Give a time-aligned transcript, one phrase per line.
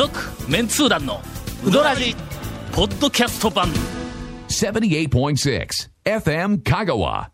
[0.00, 0.18] 続
[0.48, 1.20] メンツー団の
[1.62, 2.16] ウドラジ
[2.72, 3.68] ポッドキャスト版。
[4.48, 5.68] 78.6
[6.06, 7.26] FM Kagawa.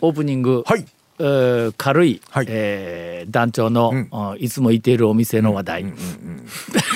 [0.00, 0.84] オープニング、はい。
[1.18, 2.46] えー軽い、はい。
[2.48, 5.92] えー団長の、あいつもいているお店の話題、全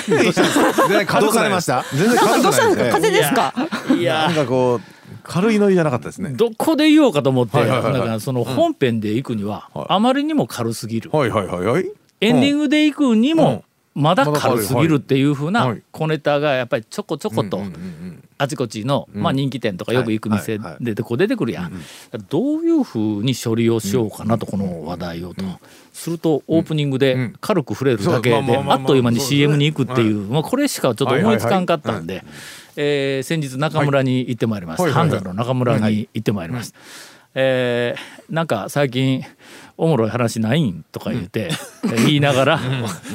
[0.07, 1.83] 然どうされました？
[1.93, 2.85] 全然軽くないです。
[2.85, 3.53] ね風ですか？
[3.93, 4.27] いや。
[4.27, 4.81] なんかこう
[5.23, 6.29] 軽いノリじゃなかったですね。
[6.29, 7.99] どこで言おうかと思って、はいはいはいはい。
[7.99, 9.85] だからその本編で行くには、はい。
[9.89, 11.91] あまりにも軽すぎる、はいはいはいはい。
[12.21, 13.63] エンディングで行くにも、うん
[13.93, 17.61] まだ軽すぎるっていうふうはない小ネタがやっぱりちょこちょこと
[18.37, 21.73] あちこちの、まあ、人気店とかよく行く店でこう出てくるやん、
[22.29, 25.43] どういうふうに処理をしようかなとこの話題をと、
[25.91, 32.23] するとオープニングで軽く触れるだけであっという間に CM に行くっていう、まあ、これしかちょっと思いつかんかったんで、
[32.77, 36.79] えー先日中村に行ってまいりました、半山の中村に行ってまいりました。
[37.35, 39.23] えーなんか最近
[39.81, 41.49] おもろい話ないんとか言って、
[42.05, 42.59] 言いながら、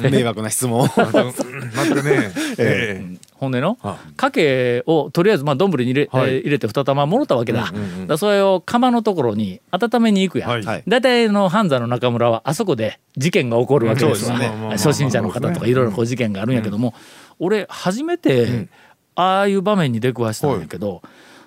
[0.01, 0.81] 迷惑な質問。
[0.81, 2.33] を待ってね。
[2.57, 3.17] ええ。
[3.35, 6.29] ほんでのはかけをとりあえずまあ丼に入れ,、はい。
[6.29, 7.73] えー入れて二玉もろたわけだ,、だか
[8.07, 10.63] らそれを釜のところに温めに行くやん、はい。
[10.63, 10.83] はい。
[10.85, 14.49] 大体の半座の中村はあそこで事件が起こるわけですわ、ね。
[14.71, 16.93] 初心者の方とかいろいろこう事件があるんやけども、
[17.39, 18.67] 俺初めて
[19.15, 21.01] ああいう場面に出くわしたんやけど、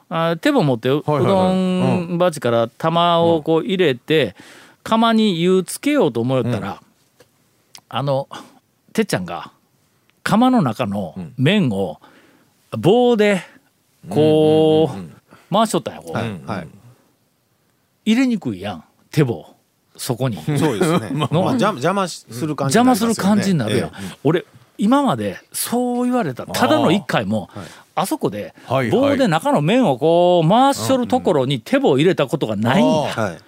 [0.09, 2.07] あ手も持ってううはいはいはい。
[2.09, 4.35] どん鉢から玉をこう入れて
[4.83, 6.83] 釜に湯つけようと思ったら、
[7.89, 8.29] あの
[8.93, 9.53] てっちゃんが
[10.23, 12.01] 釜の中の麺を
[12.77, 13.43] 棒で
[14.09, 16.69] こう回しとったんやこう、はい。
[18.05, 19.55] 入れにくいやん手棒。
[19.97, 20.37] そこに。
[20.57, 21.11] そうですね。
[21.15, 24.45] まあ邪邪魔する感じ邪魔する感じになるやん、ええ俺
[24.79, 27.51] 今までそう言われたただの一回も
[27.95, 29.11] あそこではいはい。
[29.11, 33.37] 棒で中の麺をこう回しとるところに手棒入れたことがないんや、はい。
[33.37, 33.39] あ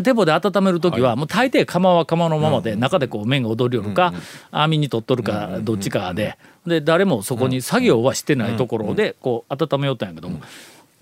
[0.00, 4.14] 手棒で温める時はもう大抵釜は釜のままで中でこう麺が踊りよるか
[4.50, 6.38] 網に取っとるかどっちかで。
[6.66, 10.40] で誰もそこに作業はしてないところでこう温めよったんやけども。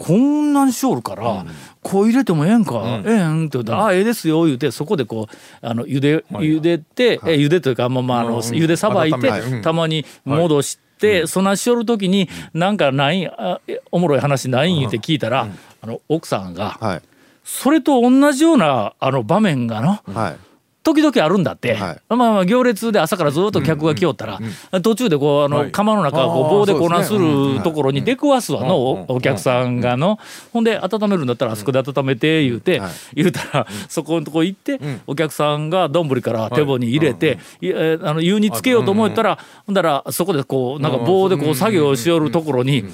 [0.00, 1.44] こんなにしおるから、
[1.82, 5.36] こう入れてもええんか、ええんって言ったら、あええですよ言うてそこでこう
[5.66, 11.44] あの茹で茹でて、え茹でというかまあまああの茹でさばいて、たまに戻して、そん。
[11.44, 15.48] なしおる時になんかないあえおもろい話ないん言うて聞いたら、
[15.82, 17.02] あの奥さんが、はい
[17.50, 20.36] それと同じようなあの場面がのはい。
[20.82, 22.00] 時々あるんだって、はい。
[22.08, 24.40] まあまあ行列で朝からずっと客が来よったら、
[24.82, 25.72] 途中でこうあの、はい。
[25.72, 30.18] 釜の中を棒でこなするところに出くわすわの、うんおお客さんがの、
[30.54, 37.38] ほんで温めるんだったらあそこで温めて言うて、はい言うたら、 そこのとこ行って、お客さんが丼から手棒に入れて、
[38.02, 42.84] あの湯につけようと思ったら、ほんだらそこでこうなんか棒でこう作業をしよるところに。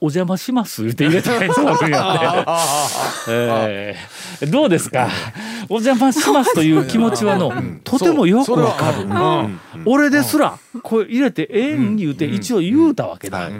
[0.00, 3.30] お邪魔しますって入れたやつがあるんやって。
[3.30, 3.96] え。
[4.42, 5.08] ーどうですか？
[5.68, 9.02] お邪魔しますという気持ちはのとてもよくわかる。
[9.02, 9.60] うん。
[9.86, 13.38] 俺ですらこれ入れてええん言うて一応言うたわけだ。
[13.38, 13.52] はい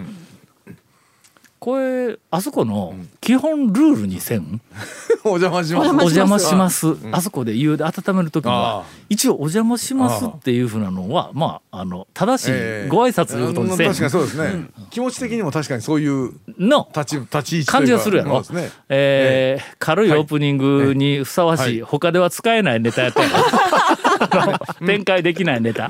[1.59, 4.61] これあそこの基本ルールにせん？
[5.25, 5.89] お邪魔します。
[5.89, 6.95] お邪魔します。
[7.11, 12.87] あそこで湯で温める時にあは一応お邪魔しますっていうふうなのはまああの正しいええ。
[12.89, 13.87] ご挨拶ということにせん。
[13.87, 14.65] 確かにそうですね。
[14.89, 16.87] 気持ち的にも確かにそういうの。
[16.95, 18.71] 立ち立ち位置感じがするやろ、ね。
[18.87, 25.89] えー軽いオープニングにふさわしい、他では使えないネタやった 展開できないネタ、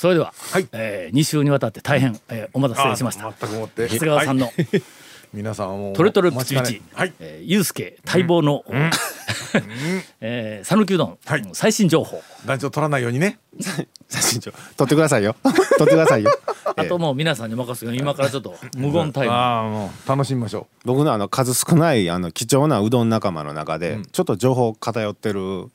[0.00, 0.66] それでは、はい。
[0.72, 3.28] え2週にわたって大変、えーお待たせしました。
[3.28, 3.86] あ全くもって。
[3.86, 4.54] 長谷川さんの、はい。
[5.34, 6.80] 皆さんはもうトレトレプチプチ。
[6.94, 7.12] はい。
[7.20, 8.64] えー、ゆうすけ待望の
[10.22, 11.46] えー讃岐うどん、はい。
[11.52, 12.22] 最新情報。
[12.46, 13.40] 団長取らないようにね。
[14.08, 15.36] 写真撮撮ってくださいよ。
[15.76, 16.30] 撮ってくださいよ。
[16.64, 19.34] あともう皆さんに任せるよ今からちょっと無言タイム。
[19.34, 25.66] ああもう楽しみましょ僕のあの数少ないあの貴重なうどん仲間の中で、ちょっと情報偏ってる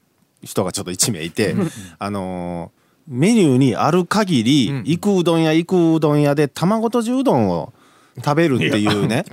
[0.44, 1.56] 人がちょっと1名いて、
[2.00, 2.75] あのー
[3.08, 7.74] メニューにある限り、ん行くうどん屋行くうどん屋で卵とじうどんを
[8.18, 9.26] 食べるっていうね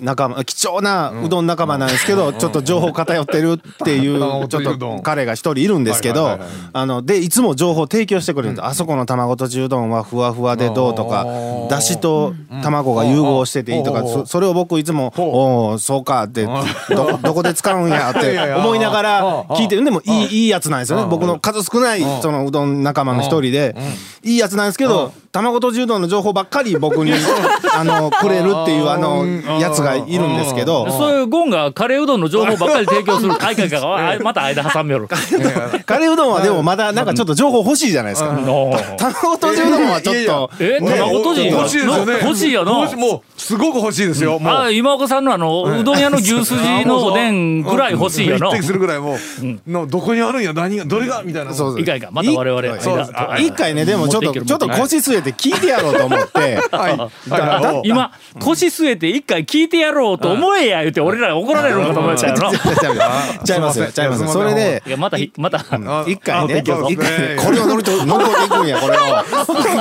[0.00, 6.38] 仲間貴重なうどん仲間なんですけどちょっと情報偏ってるっていう卵ちょっと彼が一人いるんですけど
[6.72, 8.66] あのでいつも情報提供してくれるんです。
[8.66, 11.26] あそこの卵とじうどんはふわふわでどうとか
[11.68, 21.06] だしと卵が融合してていいとかそそれを僕いつも「おおそうか」ってどどこで使うんやって 思いながら聞いてるでもいいいいやつなんですよね。
[21.08, 23.76] 僕の数少ないそのうどん仲間の一人で
[24.24, 27.12] いいやつなんですけど卵とじうどんの情報ばっかり僕に
[27.74, 29.24] あのくれるっていうあの
[29.58, 30.90] やつがいるんですけど。
[30.90, 35.08] そういうゴンがカレーうどんの情報ばっかり提供する大会があまた間挟みよる。
[35.86, 38.28] カレーうどんはでもまだなんかちょっと情報欲しいじゃないですか。
[38.98, 42.12] 卵とじうどんはちょっと えね卵とじ欲しいですよね。
[42.22, 44.54] 欲しいよもうすごく欲しいですよもう。
[44.54, 48.48] あ今岡さんのあのうどん屋の牛すじのおでんぐらい欲しいよな。
[48.48, 51.54] 匹敵するぐらいもうのどこにあるんや何がどれがみたいな。
[51.54, 53.06] そういかんいかんまた我々間そう
[53.38, 56.58] 一回ねでもちょっとちょっと腰据えて聞いてやろうと思って。
[57.84, 62.52] 今腰据えて一回聞いてやろうと思えや言うて俺ら怒られるのかと思っちゃうの。
[63.44, 65.58] ちゃいますよちゃいますよそれでいやまたひまた。
[65.70, 69.00] あ一回ねこれを乗りと乗り越えていくんやこれを。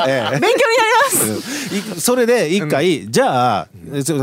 [0.07, 0.39] ええ。
[0.39, 1.97] 勉強になります。
[1.97, 3.67] いそれで一回、じゃあ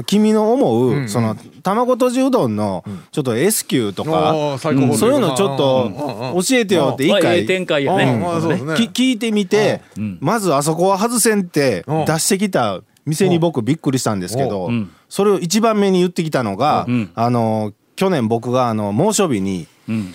[0.06, 5.92] 君の思う、その卵とじうどんのちょっと S 級とか、そういうのちょっと
[6.48, 9.82] 教えてよって一回、聞いてみて、
[10.20, 12.04] まずあそこは外せんってうん。
[12.04, 14.90] 出してきた店に僕びっくりしたんですけど、ん。
[15.08, 17.10] それを一番目に言ってきたのが、ん。
[17.14, 20.14] あの去年僕があの猛暑日にうん。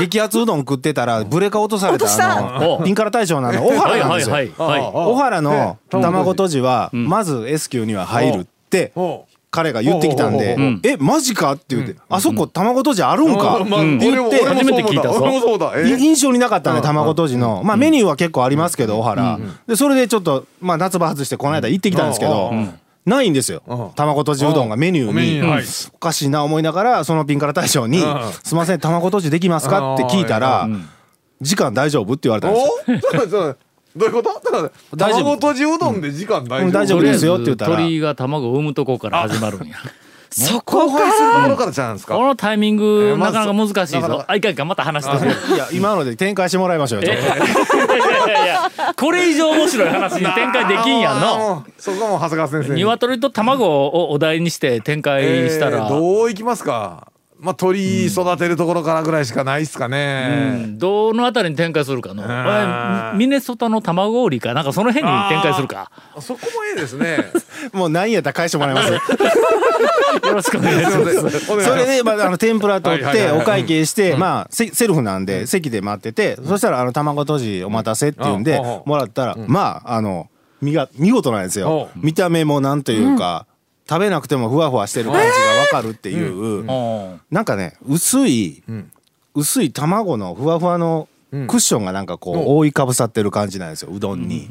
[0.00, 2.82] 激アツうどん食ってたらブレカ落とされたあのお。
[2.82, 4.36] ピンカラ大将のあの小原なんですよ。
[4.56, 15.20] 小原の卵とじはまず S 級には入るってお彼が言ってきたんでん「えマジか?」って言って「あそこ卵とじあるんか?」まあうん俺も俺も初めて聞いたぞ。
[15.98, 17.60] 印象になかったね卵とじの。
[17.62, 19.38] まあメニューは結構ありますけど小原
[19.68, 22.50] でそれでちょっとまあ夏場外してこの間行ってきたんですけど
[23.04, 23.62] ないんですよ。
[23.66, 23.88] うん。
[23.94, 25.12] 卵とじうどんがメニュー
[25.42, 25.42] に。
[25.94, 30.66] おかしいな思いながらそのピンカラ大将にうん「すいません卵とじできますか?」って聞いたら
[31.42, 33.56] 「時間大丈夫?」って言われたんですよ。
[33.96, 34.40] どういうこと？
[34.44, 35.22] だから大丈夫。
[35.24, 36.66] 卵とじうどんで時間大丈夫？
[36.66, 37.76] うん大丈夫ですよって言ったら。
[37.76, 39.76] 鳥が卵を産むとこから始まるんや。
[40.34, 41.72] そ交こ配するところから？
[41.72, 44.20] ちゃうんですかこのタイミングえーまずなかなか難しいなかなか。
[44.22, 45.54] ぞあいかんいかんまた話して。
[45.54, 51.38] いや今ので展開してもらいましょうよいやいやいやこれ以上面白い話に展開できんやんの。
[51.56, 52.76] のそこも長谷川先生に。
[52.76, 57.11] 鶏と卵をお題にして展開したら、えーどういきますか？
[57.42, 60.78] まあ鳥育てるところからぐらいしかないっすかうねん。
[60.78, 62.22] どのあたりに展開するかの。
[63.18, 65.90] ミネソタの卵売りかなんかその辺に展開するか。
[66.20, 67.32] そこもいいですね。
[67.74, 68.92] もう何やったら返してもらいます？
[70.24, 71.40] よろしくお願いします。
[71.46, 78.44] そそれで、まあ、あの天ぷら取ってお会計して、まあセセルフなんで席で待ってて、そしたらあの卵とじお待たせって言うん。
[78.44, 80.28] でもらったら、まああの
[80.60, 83.46] 見が見事なんですよう見た目もなんというか、
[83.92, 87.20] 食べなくてもふわふわしてる感じがわかるっていう、うん。
[87.30, 88.62] なんかね薄い、
[89.34, 93.90] 薄い卵のふわふわのクッションがなんかこう覆いかぶさってる感じなんですよ。
[93.92, 94.48] うどんに。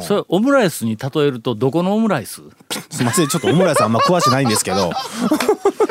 [0.00, 2.42] それオムライスに例えるとどこのオムライス？
[2.90, 3.28] すいません。
[3.28, 4.90] ちょっとオムライスあんま詳しないんですけど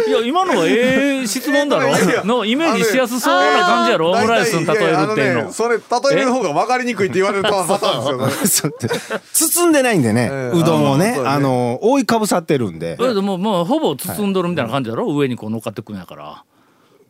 [0.07, 1.89] いや今のはええ質問だろ？
[2.25, 4.11] のイメージしやすそうな感じやろ？
[4.11, 5.43] オムライスに例えるっていうの。
[5.45, 5.83] ねそれ例
[6.21, 8.73] える方が分かりにくいって言われるパターンですよ
[9.33, 10.59] 包んでないんでね、 ええ。
[10.59, 12.97] うどんをねあの覆いかぶさってるんで。
[12.99, 15.07] えでももうほぼ包んどるみたいな感じだろ？
[15.15, 16.43] 上にこう乗っかってくんやから。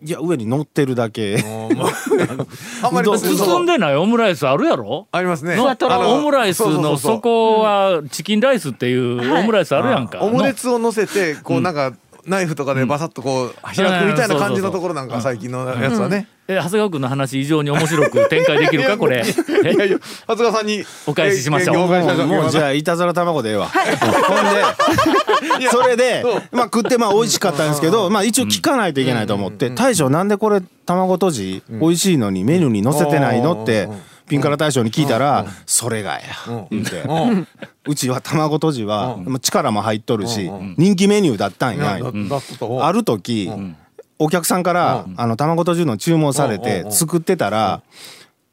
[0.03, 1.37] いや上に乗ってるだけ。
[2.83, 3.95] あ んまり包んでない。
[3.95, 5.07] オムライスあるやろ？
[5.11, 5.57] ありますね。
[5.57, 10.19] オムライスの底はチキンライスっていうオムライスあるやんか。
[10.21, 11.93] オムレツを乗せてこうなんか
[12.27, 16.27] ナイフとかでバサッとこう開くみたいな感じのところなんか最近のやつはね。
[16.47, 18.97] え長谷川君の話異常に面白く展開できるか？
[18.97, 19.23] これ。
[19.63, 21.87] えいやいや長谷川さんにお返ししましょう。
[22.27, 23.79] もうじゃあいたずら卵でええわ、ほ
[25.57, 33.89] んでそれでまあ食ってまあ美味しかったんですけどまあ一応聞かないといけないと思って「大将なんでこれ卵とじ美味しいのにメニューに載せてないの?」って
[34.27, 36.21] ピンカラ大将に聞いたら「それがや」
[36.71, 37.03] 言って
[37.87, 41.99] 「うちは卵とじは力も入っとるし人気メニューだったんや」
[42.81, 43.51] ある時、
[44.19, 47.81] お客さんから、あの卵とじうどん注文されて作ってたら、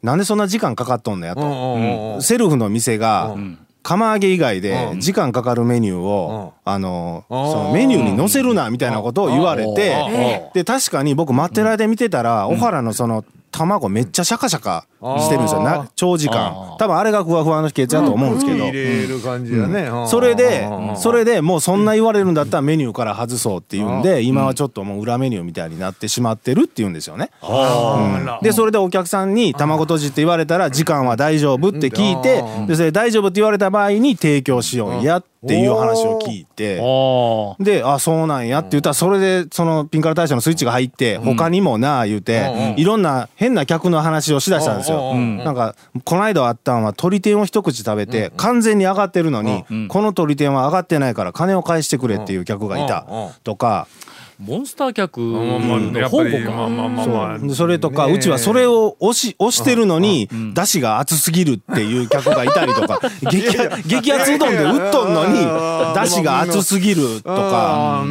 [0.03, 3.37] なんでそんな時間かかっとんのやと、セルフの店が、
[3.85, 14.87] 釜揚げ以外で時間かかるメニューを、あのそのメニューに載せるなみたいなことを言われて、で確かに僕待ってる間見てたら、小原のその卵めっちゃシャカシャカ
[15.19, 15.63] してるんですよ。
[15.63, 16.77] な長時間。
[16.79, 18.65] 多分あれがふわふわの秘訣だと思うんですけど。
[18.65, 20.09] 入れる感じだね、うん。
[20.09, 20.97] それでうん。
[20.97, 27.03] それでもうそんな言われるんだったらメニューから外そうっていうんで今はちょっともう裏メニューみたいになってしまってるっていうんで。
[27.03, 27.31] すよね。
[27.43, 28.39] うん。
[28.41, 36.79] でそれでお客さんに卵とじって言われたら時間は大丈夫って聞いてでそれ大丈夫って言われた場合に提供しようんやっていう話を聞いて。
[36.81, 44.92] ああで、あ、そうなんやって言ったら、それで、そのピンカラ大社のスイッチが入って、他にもなあ言うて、いろんな変な客の話をしだしたんですよ。
[45.45, 53.07] なんか、この間あったんは、鶏天を一口食べて、完全に上がってるのに、この鶏天は上がってないから金を返してくれっていう客がいた。
[53.45, 53.87] とか、
[54.39, 63.43] モンスター客まあの宝庫かまあまあまあまあでそれとか、うちはそれを押し、押してるのに、出汁が熱すぎるっていう客がいたりとか、 激
[63.87, 65.39] 激熱うどんで打っとんのに、
[65.95, 68.03] 出汁が熱すぎるとか、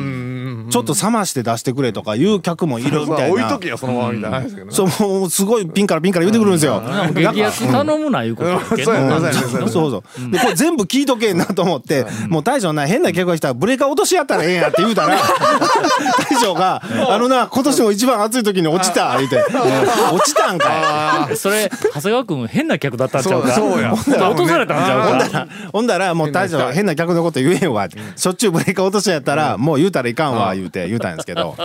[0.71, 3.33] ちょっと冷まして出してくれとかいう客もいるみたいな。
[3.33, 3.59] 置いと。
[3.59, 4.73] けよそのままみたいな話ですけどね。
[4.73, 6.81] そう、もうすごいピンからピンから言ってくるんですよ。
[7.13, 9.31] 激安頼むないうことそうやなね
[9.69, 10.03] そう。
[10.31, 15.17] で、これ全部聞いとけんなと思って、もう大将な、変な客が来たらブレーカー落としやったらええんやって言うたら、
[16.29, 19.37] 大将が、あのな、今年も一番暑い時に落ちた、言うて、
[20.13, 21.37] 落ちたんかい。
[21.37, 23.51] それ長谷川君変な客だったんちゃうか？
[23.53, 23.93] そうや。
[23.93, 25.07] 落とされたんちゃうか？
[25.07, 27.87] ほんだら、ほんだら、もう大将変な客のこと言えんわ。
[28.15, 31.55] しょっちゅうブレーカー落としやったら、もう言うたらいかんわ、言うて、言うたんですけど。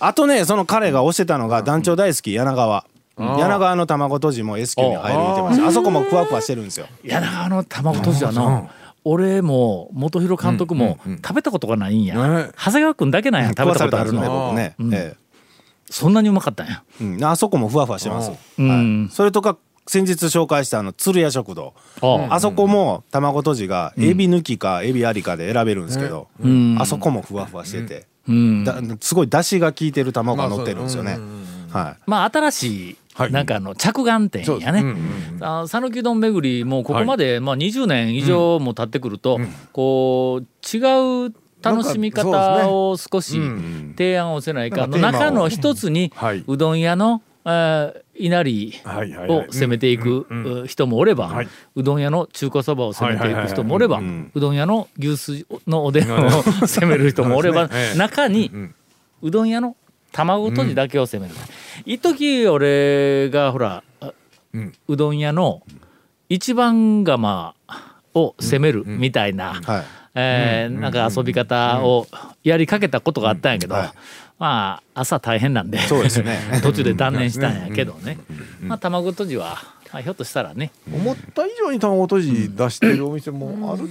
[0.00, 2.84] あとね、その彼が推してたのが団長大好き、柳川。
[3.16, 5.66] 柳川の卵とじも S 級に入る言うてました。
[5.66, 6.86] あそこもふわふわしてるんですよ。
[7.02, 8.68] いやだからあの卵とじはな
[9.04, 12.16] 俺も元弘監督も食べたことがないんや。
[12.16, 12.50] ね。
[12.56, 14.74] 長谷川君だけなんや食べたことある食わされたんですねの僕ね。
[14.78, 14.94] うん。
[14.94, 15.14] え
[15.90, 16.82] そんなにうまかったんや。
[17.00, 17.24] えうん。
[17.24, 18.32] あそこもふわふわしてます。
[18.58, 19.04] うん。
[19.04, 19.10] はい。
[19.10, 21.74] それとか、先日紹介したあの鶴屋食堂。
[22.00, 22.40] ああ。
[22.40, 26.76] そこも卵とじがエビ抜きかエビありかで選べるんですけど、ん。
[26.80, 28.64] あそこもふわふわしてて、うん。
[28.64, 31.18] だすごい出汁が効いてる卵が乗ってるんですよね。
[31.70, 32.02] はい。
[32.06, 33.32] まあ新しいはい。
[33.32, 34.96] なんかあの着眼点やね。
[35.40, 39.38] あ讃岐うどん巡りもうここまでまあ20年以上も経ってくると
[39.72, 43.40] こう違う楽しみ方を少し
[43.96, 46.44] 提案をせないかの中の一つにはい。
[46.46, 48.72] うどん屋のえー稲荷
[49.28, 51.48] を攻めていくう人もおれば、はい。
[51.74, 54.00] うどん屋の中華そばを攻めていく人もおれば、
[54.32, 56.30] うどん屋の牛すのおでんを
[56.64, 58.74] 攻める人もおれば、中にん
[59.20, 59.76] うどん屋の
[60.12, 61.34] 卵とじだけを攻める、
[61.84, 64.12] 一時俺がほら、あ
[64.86, 65.62] うどん屋の
[66.28, 67.54] 一番釜
[68.14, 69.84] を攻めるみたいな、はい。
[70.14, 72.06] えーなんか遊び方を
[72.44, 73.90] やりかけたことがあったんやけど、はい
[74.38, 75.78] まあ朝大変なんで。
[75.78, 76.38] そうですね。
[76.62, 78.18] 途中で断念したんやけどね、
[78.60, 79.58] まあ卵とじは、
[79.94, 80.72] まあ、ひょっとしたらね。
[80.92, 83.88] 思った以上に卵とじ出してるお店もある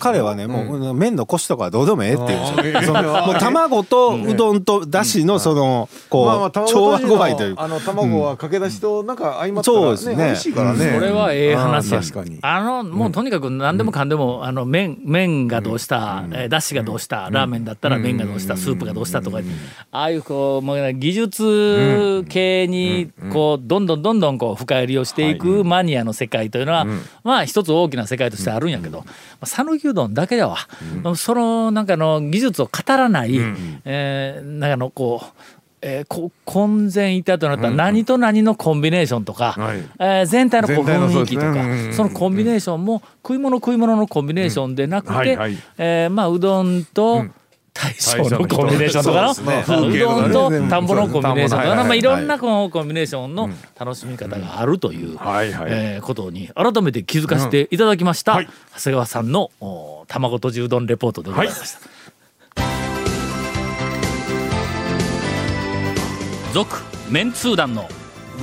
[0.00, 2.24] 彼はねもう麺のコシとかどうでもええって
[2.62, 10.16] 言うもう卵とうどんとだしのそのまあまあこう調和具合というのあの卵はかけだしとなんか相まったらそうですね。
[10.16, 10.92] 美味しいからね。
[10.92, 11.92] それはええ話。
[11.92, 12.38] やあー確かに。
[12.42, 19.38] あのもうとにかく何でもかんでも、あの麺麺がどうした、えーだしがどうした、ラーメンだったら麺がどうした、スープがどうしたとか、
[19.92, 26.86] ああいうこうもう技術系にこうどんどんどんどんこう深入りをしていくマニアの世界というのは、
[27.22, 29.06] まあ一つ大きな世界としてあるんやけどま
[29.42, 30.56] あ讃岐うどんだけでは、
[31.16, 33.36] そのなんかの技術を語らない、
[33.84, 35.26] えーなんかのこう
[35.84, 39.78] えー、こ混然一体となった何と何のコンビネーションとか、はい。
[39.98, 45.56] えー全体のこ雰囲気とかそのコンビネーションも食い物食い物のコンビネーションでなくて、はいはい。
[45.76, 47.26] えーまあうどんと
[47.74, 49.46] 大将のコンビネーションとかの、そう
[49.90, 49.96] ね。
[49.96, 50.86] うどんと田ん。
[50.86, 53.48] ぼのコンビネーションとか、のはいはいはいまあ、いろんなこのコンビネーションの
[53.78, 55.70] 楽しみ方があるという、はいはい。
[55.70, 58.48] えーことに改めて気づかせていただきました、はい。
[58.76, 61.80] 長谷川さんのお卵とじうどんレポートでございました。
[66.52, 67.88] 続、メンツー団の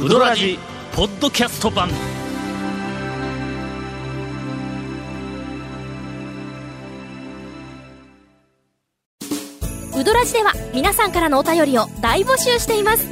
[0.04, 0.58] ウドラジ
[0.96, 1.90] ポッドキャスト版
[10.34, 13.06] では皆さんからのお便りを大募集しています。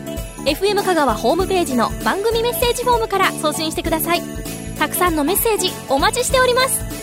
[0.45, 4.21] FM 香川ホームページの番組メッセージフォームから送信してください。
[4.79, 6.96] たくさんのメッセージお待ちしております。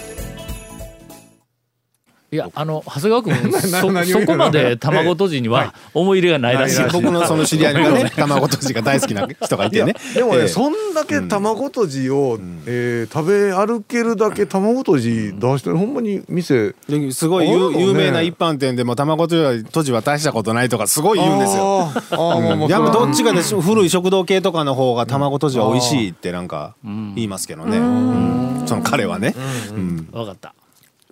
[2.34, 9.94] いやあの長谷川君 なそそこまで卵とじには思い入れがないらしい、僕のその知り合いがね卵とじが大好きな人がいてね。
[10.14, 10.48] でもね、ええ。
[10.48, 16.74] そんだけ卵とじを、えー食べ歩けるだけ卵とじ出してるほんまに店。
[16.88, 17.54] ですごいね。
[17.54, 21.88] 有名な一般店でも卵とじは大したことないとかすごい言うんですよ。
[22.10, 27.78] あうもうやっぱどっちかでし古い食堂系とかの方が卵とじは美味しいってなんか言いますけどね。
[27.78, 28.62] うん。
[28.66, 29.34] その彼はね。
[29.70, 30.08] うん。
[30.10, 30.54] 分かった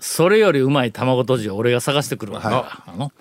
[0.02, 3.12] それよりうまい卵とじを俺が探してくるわ、はあの。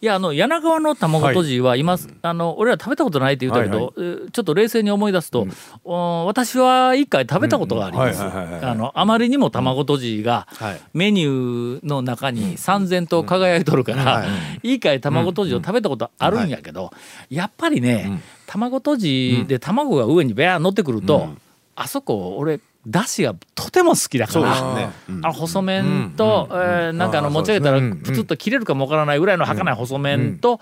[0.00, 5.48] いやあの柳川の卵とじは今、あの俺ら食べたことないって言ったけど、えーちょっと冷静に思い出すと、
[5.84, 8.22] お私は一回食べたことがあります。
[8.22, 8.28] うん。
[8.28, 8.70] うんはいはいはいはい。
[8.70, 10.80] あのあまりにも卵とじがはい。
[10.94, 14.24] メニューの中に三千と輝いとるから、
[14.62, 14.74] い。
[14.74, 16.92] い回卵とじを食べたことあるんやけど、
[17.28, 21.30] やっぱりね、卵とじで卵が上にベアー乗ってくると、
[21.74, 24.90] あそこ俺だしがとても好きだから、ね。
[25.08, 25.24] うん。
[25.24, 30.60] あの細麺と、えーなんかあの持ち上げたらプツッと切れるかもわからないぐらいの儚い細麺と、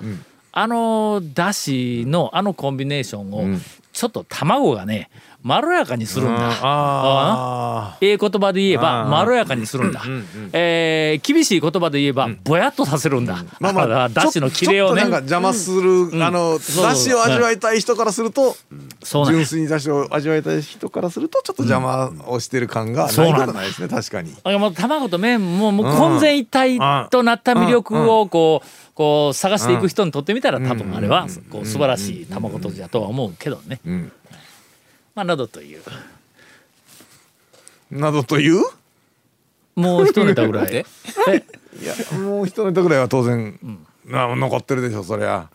[0.52, 3.58] あのだしのあのコンビネーションを、
[3.92, 5.10] ちょっと卵がね
[5.42, 6.50] まろやかにするんだ。
[6.62, 10.02] あええ言葉で言えばまろやかにするんだ。
[10.52, 13.44] えー厳しい言葉で言えばぼやっとさせるんだ。
[13.60, 15.02] まあまあだしの切れをね。
[15.02, 18.56] ちょっとなんか邪魔する、あのだしを味わいたい人からすると、
[19.02, 19.38] そうなんや。
[19.38, 23.88] 純粋にだしを味わいたい人からするとちょっと邪魔をしてる感がないことないですね。
[23.88, 24.34] 確かに。
[24.42, 26.78] あもう卵と麺ももう混然一体
[27.10, 33.80] となった魅力をこうこう探していく人にとってみたら多分あれはこう素晴らしい卵とじだとは思うけどね。
[35.24, 35.82] んまあなどという。
[37.90, 38.62] などという？
[39.76, 40.68] もう一ネタぐらい。
[40.72, 40.84] え
[41.82, 43.58] いやもう一ネタぐらいは当然、
[44.06, 45.48] な残ってるでしょそりゃ。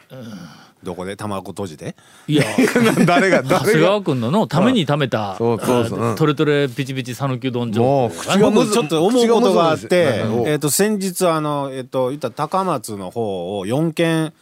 [0.84, 1.16] どこで？
[1.16, 1.96] 卵とじで？
[2.28, 2.44] いや。
[3.06, 6.00] 誰が長谷誰が川君ののために貯めたそうそうそう。
[6.00, 7.74] うんあトレトレピチピチ讃岐うどんもう。
[7.74, 14.34] 情報口がむず僕ちょっと思うことがあってえっと先日あのえっと言ったら高松の方を4軒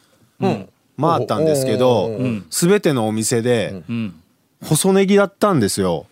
[1.00, 4.16] 回ったんですけどうんうん全てのお店でうん
[4.64, 6.06] 細ネギだったんですよ。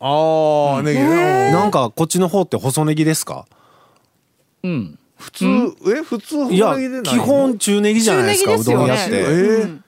[0.00, 1.52] ああネギね。
[1.52, 3.46] なんかこっちの方って細ネギですか？
[4.62, 4.98] うん。
[5.18, 7.22] 普通え普通いや細ネギでないの？
[7.24, 9.80] 基本中ネギじゃないですかうどん屋っえてー。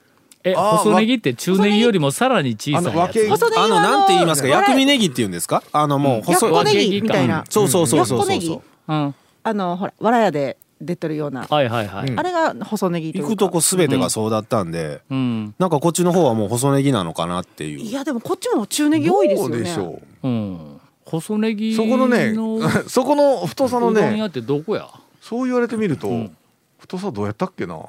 [0.45, 2.87] えあー細ネギって中ネギよりもさらに小さいやつ。
[2.89, 4.47] あの分け細ネギはあのなんて言いますか？
[4.47, 5.63] 薬味ネギって言うんですか？
[5.71, 7.45] あのもう細いやっこネギみたいな。
[7.49, 9.15] そうそうそうそうそうそううん。
[9.45, 11.45] あのほらわらやで出てるような。
[11.49, 12.09] はいはいはい。
[12.09, 12.19] うん。
[12.19, 13.29] あれが細ネギというか。
[13.29, 15.55] 行くとこ全てがそうだったんでうん。
[15.59, 17.79] なんかこっちの方はもう細ネギなのかなっていう。
[17.79, 19.55] いやでもこっちも中ネギ多いですよね。
[19.55, 20.27] どうでしょう。
[20.27, 20.79] ん。
[21.05, 21.75] 細ネギう。
[21.75, 22.33] そこのね
[22.87, 24.87] そこの太さのねうどん屋ってどこや？
[25.21, 26.35] そう言われてみると、ん。
[26.79, 27.79] 太さどうやったっけな？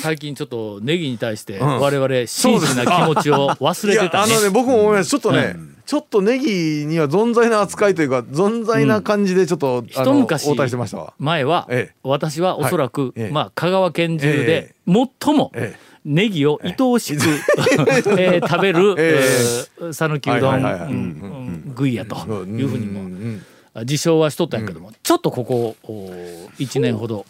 [0.00, 1.80] 最近ちょっとネギに対してうん。
[1.80, 4.34] 我々真摯な気持ちを忘れてたね。
[4.34, 5.10] あのね僕も思います。
[5.10, 11.14] ちょっとね、ちょっとネギには存在な扱いというか存在な感じでちょっと、あの一昔応対してましたわ。
[11.18, 11.94] 前はええ。
[12.02, 13.30] 私はおそらくはいええ。
[13.30, 15.88] まあ香川県中でえ最もええ。
[16.04, 19.20] ネギを愛おしくえー 食べるえ
[19.80, 19.84] え。
[19.84, 23.42] ー讃岐うどん食いやとうんいうふうにもん
[23.82, 25.76] 自称はしとったんやけどもちょっとここ
[26.58, 27.26] 1年ほど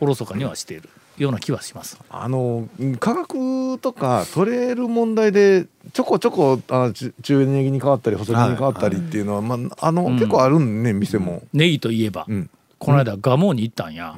[0.00, 0.88] おろそかにはしている
[1.18, 1.98] ような気はします。
[2.08, 2.68] あの
[3.00, 10.14] 価格とか取れる問題でちょこちょこあ中中ネギに変わったり細ネギに変わったりっていうのは、まああの、うん。
[10.14, 11.42] 結構あるんね店も。
[11.52, 12.24] ネギといえば。
[12.28, 12.50] うん。
[12.78, 14.14] この間蒲生に行ったんや、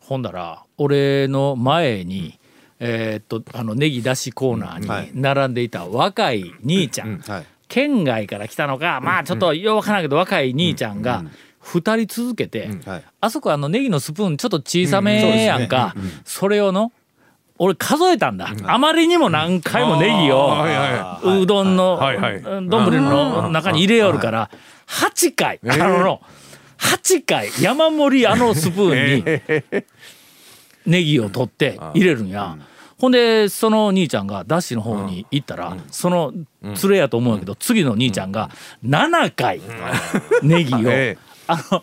[0.00, 2.38] ほんだら俺の前に、
[2.80, 7.46] えーっとあのネギ出しコーナーに並んでいた若い兄ちゃん、はい。
[7.68, 11.24] 県外から来たのかまあちょっとようわからんけど若い兄ちゃんが
[11.70, 13.04] 2人続けて、はい。
[13.20, 16.92] あそこあのネギのスプーンちょっと小さめやんか、それをの
[17.58, 24.50] 俺数えたんだ、あまりにも何回もネギを、はいはうどんのはいはい丼の中に入れよるから
[24.88, 25.60] 8回。
[25.68, 26.20] あのの
[26.78, 29.82] 8回山盛りあのスプーンに
[30.86, 32.56] ネギを取って入れるんや。
[32.98, 38.50] ほんでその兄ちゃんがダッシュの方に行ったらその連れやと思うんやけど次の兄ちゃんが
[38.84, 39.60] 7回
[40.42, 41.82] ネギをええあの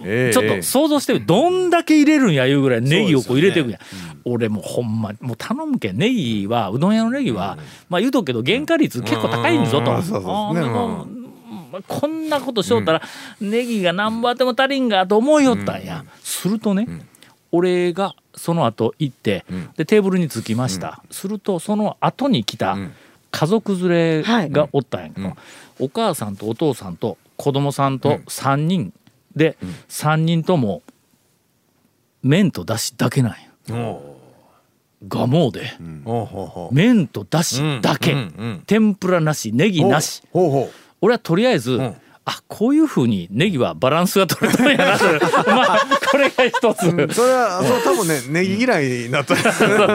[0.00, 0.32] ええ。
[0.32, 3.80] ちょっと想像してみどんだけ入れるんやいうぐらいネギをこう入れていくんや、
[4.24, 6.94] 俺もうほんまもう頼むけんネギはうどん。
[6.94, 10.02] 屋のネギは、まあ言うとくけど原価率結構高いんぞと、
[11.86, 13.02] こんなことしよったら、
[13.40, 16.86] ネギが何ぼあっても足りんがと思いよったんや、するとね、
[17.50, 19.44] 俺がその後行って、
[19.76, 22.76] でテーブルに着きました、するとその後に来た
[23.30, 25.36] 家族連れがおったんやけど、
[25.80, 28.92] お母さんとお父さんと子供さんと3人
[29.38, 29.56] で、
[29.88, 30.82] 3人とも
[32.22, 33.38] 麺とだしだけなんや。
[35.06, 35.72] ガモで。
[36.04, 36.74] ほうほうほう。
[36.74, 40.22] 麺とだしだけ、うんうん天ぷらなしネギなし。
[41.00, 41.80] 俺はとりあえず、
[42.24, 45.04] あこういうふうにネギはバランスが取れたんやなと。
[45.48, 47.12] まあこれが一つ、う。
[47.12, 49.34] それはそう多分ね ネギ嫌いになった。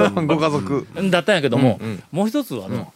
[0.09, 0.87] ご家族。
[1.11, 2.03] だったんやけども、うんうん。
[2.11, 2.91] もう一つはの、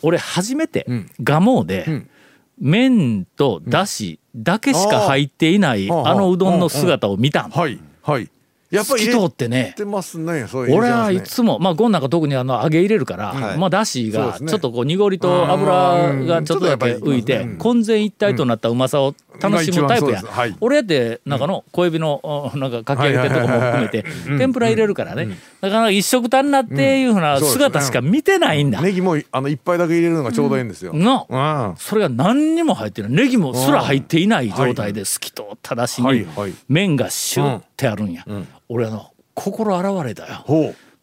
[0.00, 1.08] 俺初めてん。
[1.22, 2.08] 蒲生で、ん
[2.58, 7.78] 麺とだしだけしか入っていない、うんあのうどんの姿を見たん、はい。
[8.02, 8.30] はい。
[8.72, 9.74] やっぱり透き通ってね。
[9.76, 10.46] てますね。
[10.52, 13.58] 俺はいつもまあゴンなんか特にあの揚げ入れるから、はい。
[13.58, 17.58] まあだしがちょっとこう濁りと油がちょっとだけ浮いてうん。
[17.58, 20.22] 混然一体となったうまさを楽しむタイプや。
[20.60, 24.04] 俺やってなんかの小エビのおなんかかき揚げてるとこも含めて
[24.38, 25.36] 天ぷら入れるからね。
[25.60, 28.80] だから一食単なっていうふうな姿しか見てないんだ。
[28.80, 31.74] ネギもあの一杯だけ入れるのがちょうどいいんですよ、のうん。
[31.76, 33.10] それが何にも入ってない。
[33.12, 36.26] ネギもすら入っていない状態で透き通っただしに
[36.68, 38.24] 麺がシュッてあるんや、
[38.72, 40.44] 俺あの心洗われたよ。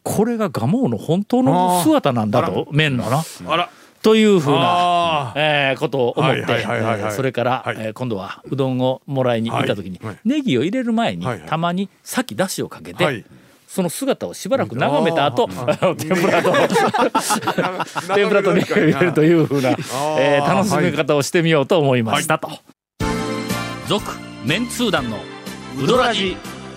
[0.02, 3.24] これが蒲生の本当の姿なんだと麺のな。
[3.48, 3.70] あら。
[4.02, 7.76] というふうな、あえーことを思ってそれから、はい。
[7.80, 10.08] えー今度はうどんをもらいに行った時に、はい。
[10.08, 13.26] はいネギを入れる前に、たまに先だしをかけて、はい。
[13.68, 16.52] その姿をしばらく眺めた後、あの 天ぷらと
[18.16, 19.72] 天ぷらとネギを入れるというふうな、
[20.18, 22.50] えー楽しみ方をしてみようと思いましたと。
[23.88, 24.06] 続
[24.46, 25.18] メンツー団の
[25.78, 26.38] ウドラジ